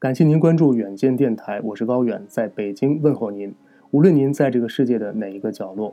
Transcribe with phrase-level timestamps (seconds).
[0.00, 3.52] 感谢您关注远见电台，我是高远，在北京问候您。
[3.90, 5.92] 无论您在这个世界的哪一个角落，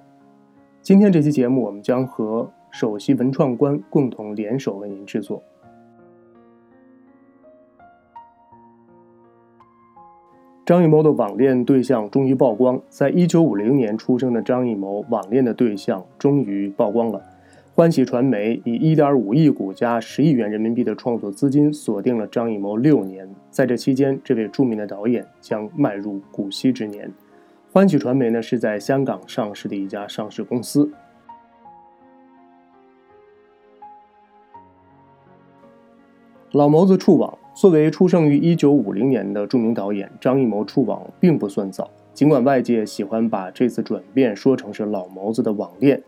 [0.79, 5.41] 今天这期节目我们将和首席文创官共同联手为您制作。
[10.67, 17.19] 张艺谋的网恋对象终于曝光，在一九五零年出生的张艺谋网恋的对象终于曝光了。
[17.73, 27.09] 欢喜传媒以一点五亿股加十亿元人民币的创作资金锁定了张艺谋六年，在这期间，这位著名的导演将迈入古稀之年。
[27.71, 30.91] 欢喜传媒呢是在香港上市的一家上市公司。
[36.51, 41.89] 老谋子触网，作为出生于一九五零年的著名导演，张艺谋触网并不算早。
[42.13, 46.03] 尽管外界喜欢把这次转变说成是老谋子的网恋。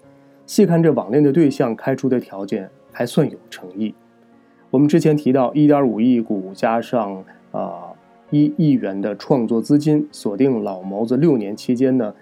[0.45, 3.95] 细看这网恋的对象开出的条件还算有诚意。
[4.69, 7.93] 我们之前提到，一点五亿股加上啊
[8.31, 12.13] 一亿元的创作资金，锁定老谋子六年期间呢，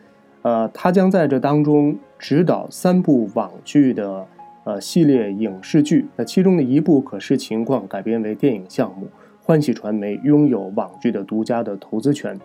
[0.44, 4.26] 呃，他将在这当中指导三部网剧的
[4.64, 6.06] 呃系列影视剧。
[6.16, 9.08] 那其中的一部可视情况改编为电影项目，
[9.42, 12.40] 欢喜传媒拥有网剧的独家的投资权。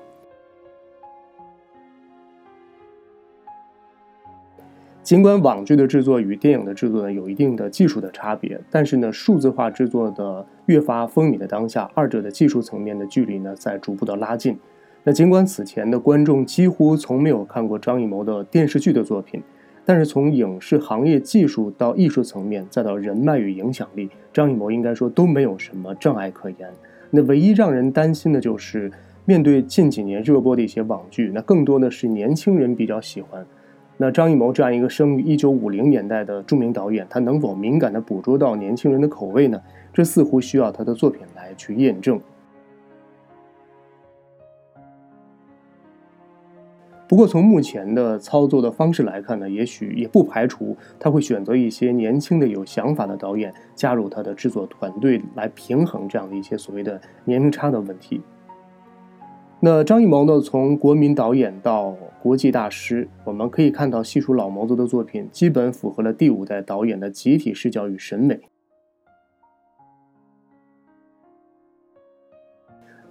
[5.03, 14.57] 尽管网剧的制作与电影的制作呢有一定的技术的差别，但是呢，数字化制作的越发风靡的当下，二者的技术层面的距离呢在逐步的拉近。
[15.03, 19.43] 那尽管此前的观众几乎从没有看过张艺谋的电视剧的作品，
[19.87, 26.71] 但是从影视行业技术到艺术层面，再到人脉与影响力，张艺谋应该说都没有什么障碍可言。
[27.09, 28.93] 那唯一让人担心的就是
[29.25, 33.45] 面对近几年热播的一些网剧，那更多的是年轻人比较喜欢。
[34.03, 39.61] 那张艺谋这样一个生于一九五零年代的著名导演，他能否敏感地捕捉到年轻人的口味呢？
[39.93, 42.19] 这似乎需要他的作品来去验证。
[47.07, 58.23] 不过从目前的操作的方式来看呢，也许也不排除他会选择一些年轻的有想法的导演加入他的制作团队，来平衡这样的一些所谓的年龄差的问题。
[59.63, 60.41] 那张艺谋呢？
[60.41, 68.41] 从国民导演到国际大师，我们可以看到，细数老谋子的作品，基本符合了第五代导演的集体视角与审美。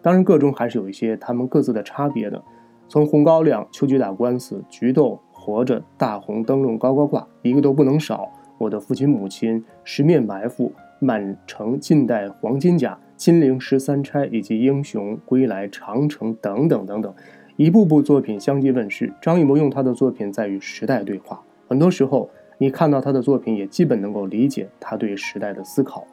[0.01, 2.43] 当然，个中还是有一些他们各自的差别的。
[2.87, 8.27] 从《红高粱》《秋菊打官司》《菊豆》《活着》《大红灯笼高高挂》，一个都不能少。
[8.57, 12.99] 我的父亲母亲、十面埋伏、满城尽带黄金甲。
[13.15, 17.13] 金陵十三钗以及英雄归来、长城等等等等，
[17.57, 19.11] 一部部作品相继问世。
[19.21, 26.07] 张艺谋用他的作品在与时代对话，很多时候你看到他的作品，也基本能够理解他对时代的思考。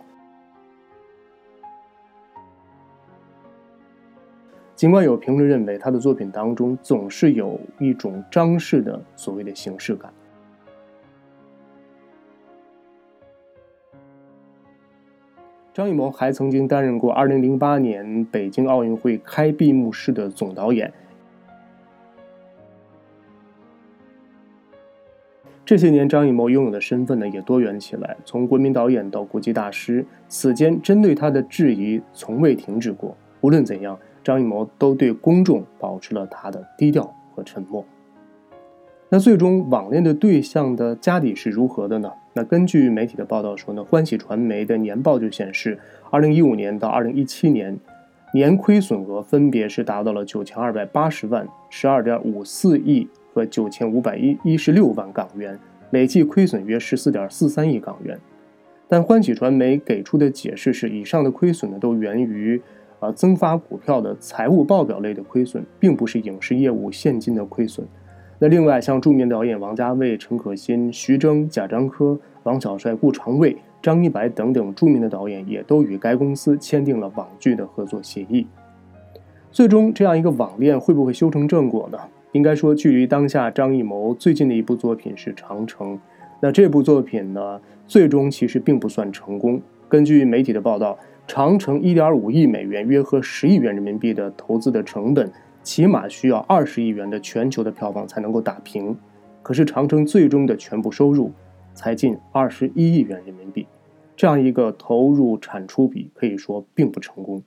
[4.74, 10.12] 尽管有评论认为他的作品当中总是有一种张氏的所谓的形式感。
[15.76, 20.90] 张艺谋还曾经担任过2008年北京奥运会开闭幕式的总导演。
[25.66, 33.14] 这些年，张艺谋拥有的身份呢也多元起来，从国民导演到国际大师，此间针对他的质疑从未停止过。
[33.42, 37.84] 无论怎样，张艺谋都对公众保持了他的低调和沉默。
[39.08, 42.10] 那最终网恋的对象的家底是如何的呢？
[42.32, 45.78] 那根据媒体的报道说呢，欢喜传媒的年报就显示，
[46.10, 47.78] 二零一五年到二零一七年，
[48.34, 55.56] 年亏损额分别是达到了九千二百八十万、十二点五四亿和九千五百一一十六万港元，
[55.90, 58.18] 累计亏损约十四点四三亿港元。
[58.88, 62.60] 但欢喜传媒给出的解释是，以上的亏损呢都源于
[62.98, 67.86] 啊增发股票的财务报表类的亏损，并不是影视业务现金的亏损。
[68.38, 78.46] 那另外，像著名导演王家卫、陈可辛、徐峥、贾樟柯、王小帅、顾长卫、张一白等等著名的导演，也都与该公司签订了网剧的合作协议。
[79.50, 81.98] 最终，这样一个网恋会不会修成正果呢？
[82.32, 85.94] 应该说，距离当下张艺谋最近的一部作品是《长城》。
[86.40, 89.58] 那这部作品呢，最终其实并不算成功。
[89.88, 90.92] 根据媒体的报道，
[91.26, 95.32] 《长城》1.5亿美元（约合十亿元人民币）的投资的成本。
[95.66, 98.96] 起码需要二十亿元的全球的票房才能够打平，
[99.42, 101.32] 可是长城最终的全部收入
[101.74, 103.66] 才近二十一亿元人民币，
[104.14, 107.42] 这样一个投入产出比可以说并不成功。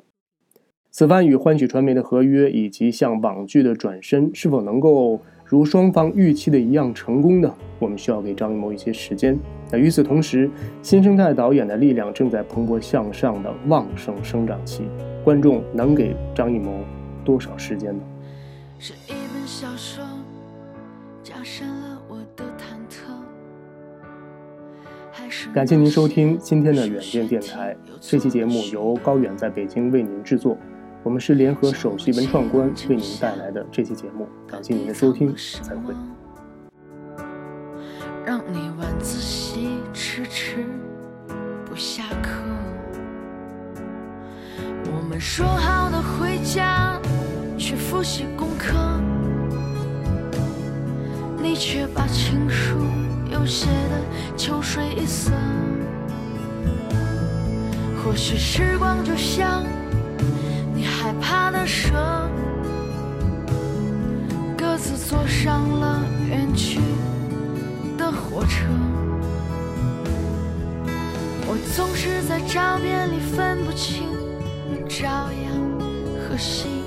[0.91, 7.55] 此番与欢喜传媒的合约以及向网剧的转身，是否能够如双方预期的一样成功呢？
[7.79, 9.39] 我们需要给张艺谋一些时间。
[9.71, 10.51] 那与此同时，
[10.81, 14.83] 新生代导演的力量正在蓬勃向上的旺盛生长期。
[15.23, 16.83] 观众能给张艺谋
[17.23, 18.03] 多少时间呢？
[18.77, 20.03] 是一本小说，
[21.23, 23.11] 加深了我的忐忑。
[25.53, 30.57] 感谢您收听今天的远见电台，这期节目由高远在北京为您制作。
[31.03, 35.93] 我们是联合首席文创官为您带来的这期节目，感谢您的收听，再会。
[38.25, 40.65] 让你晚自习迟迟
[41.65, 42.29] 不下课，
[44.85, 46.88] 我们说好的回家
[47.69, 48.73] 去复习功课，
[51.39, 52.79] 你却把情书
[53.31, 55.31] 又写得秋水一色。
[58.03, 59.63] 或许时光就像。
[60.73, 62.27] 你害怕的蛇，
[64.57, 66.79] 各自坐上了远去
[67.99, 68.65] 的火车。
[71.45, 74.07] 我总是在照片里分不清
[74.87, 75.53] 朝阳
[76.17, 76.78] 和夕阳，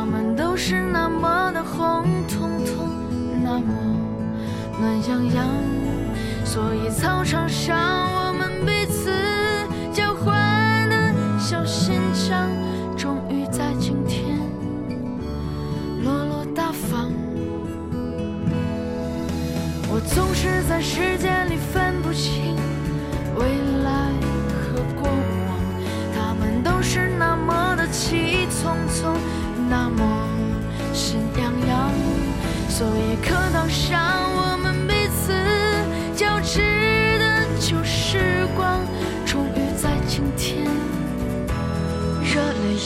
[0.00, 2.88] 他们都是那么的红彤彤，
[3.44, 3.74] 那么
[4.80, 5.46] 暖洋洋，
[6.42, 8.29] 所以操场上我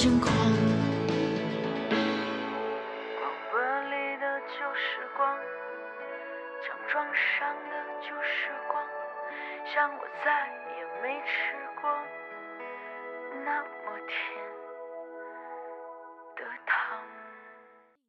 [0.04, 0.30] 轻狂。
[1.88, 3.58] 广播
[3.88, 5.34] 里的旧时光，
[6.60, 7.72] 奖状上的
[8.02, 8.84] 旧时光，
[9.64, 10.46] 像我再
[10.76, 11.90] 也没吃过
[13.46, 14.53] 那么甜。